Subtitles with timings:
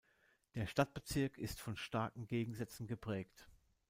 [0.55, 3.47] Der Stadtbezirk ist von starken Gegensätzen geprägt.